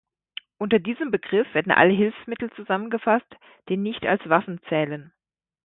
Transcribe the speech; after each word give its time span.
Unter 0.57 0.79
diesem 0.79 1.11
Begriff 1.11 1.45
werden 1.53 1.71
alle 1.71 1.93
Hilfsmittel 1.93 2.49
zusammengefasst, 2.55 3.27
die 3.69 3.77
nicht 3.77 4.03
als 4.07 4.27
Waffen 4.27 4.59
zählen. 4.67 5.13